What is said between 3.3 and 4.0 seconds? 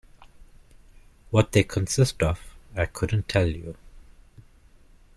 you.